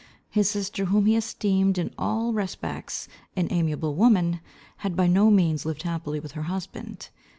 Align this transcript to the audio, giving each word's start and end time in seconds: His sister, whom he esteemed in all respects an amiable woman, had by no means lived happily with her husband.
His 0.31 0.49
sister, 0.49 0.85
whom 0.85 1.05
he 1.05 1.15
esteemed 1.15 1.77
in 1.77 1.93
all 1.95 2.33
respects 2.33 3.07
an 3.35 3.49
amiable 3.51 3.93
woman, 3.93 4.39
had 4.77 4.95
by 4.95 5.05
no 5.05 5.29
means 5.29 5.63
lived 5.63 5.83
happily 5.83 6.19
with 6.19 6.31
her 6.31 6.41
husband. 6.49 7.09